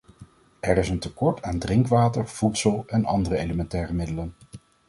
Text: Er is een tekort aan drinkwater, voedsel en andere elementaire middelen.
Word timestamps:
Er 0.59 0.77
is 0.77 0.89
een 0.89 0.99
tekort 0.99 1.41
aan 1.41 1.59
drinkwater, 1.59 2.27
voedsel 2.27 2.83
en 2.87 3.05
andere 3.05 3.37
elementaire 3.37 3.93
middelen. 3.93 4.35